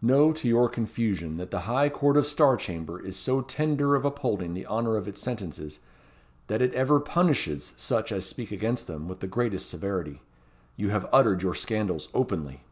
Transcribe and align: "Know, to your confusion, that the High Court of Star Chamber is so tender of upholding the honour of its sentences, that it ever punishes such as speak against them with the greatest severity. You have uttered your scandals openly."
"Know, 0.00 0.32
to 0.32 0.48
your 0.48 0.70
confusion, 0.70 1.36
that 1.36 1.50
the 1.50 1.60
High 1.68 1.90
Court 1.90 2.16
of 2.16 2.26
Star 2.26 2.56
Chamber 2.56 2.98
is 2.98 3.16
so 3.18 3.42
tender 3.42 3.94
of 3.94 4.06
upholding 4.06 4.54
the 4.54 4.64
honour 4.66 4.96
of 4.96 5.06
its 5.06 5.20
sentences, 5.20 5.78
that 6.46 6.62
it 6.62 6.72
ever 6.72 6.98
punishes 7.00 7.74
such 7.76 8.10
as 8.10 8.24
speak 8.24 8.50
against 8.50 8.86
them 8.86 9.08
with 9.08 9.20
the 9.20 9.26
greatest 9.26 9.68
severity. 9.68 10.22
You 10.78 10.88
have 10.88 11.06
uttered 11.12 11.42
your 11.42 11.52
scandals 11.54 12.08
openly." 12.14 12.62